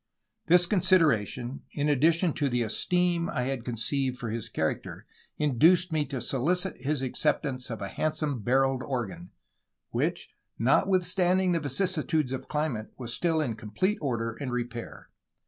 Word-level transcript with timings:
This 0.47 0.65
consideration, 0.65 1.61
in 1.73 1.85
addi 1.85 2.11
tion 2.11 2.33
to 2.33 2.49
the 2.49 2.63
esteem 2.63 3.29
I 3.29 3.43
had 3.43 3.63
conceived 3.63 4.17
for 4.17 4.31
his 4.31 4.49
character, 4.49 5.05
induced 5.37 5.91
me 5.91 6.05
to 6.07 6.19
solicit 6.21 6.75
his 6.81 7.03
acceptance 7.03 7.69
of 7.69 7.83
a 7.83 7.87
handsome 7.87 8.39
barrelled 8.41 8.81
organ, 8.81 9.29
which, 9.91 10.33
notwithstanding 10.57 11.51
the 11.51 11.59
vicissitudes 11.59 12.31
of 12.31 12.47
climate, 12.47 12.91
was 12.97 13.13
still 13.13 13.39
in 13.41 13.53
complete 13.53 13.99
order 14.01 14.33
and 14.33 14.51
repair. 14.51 15.11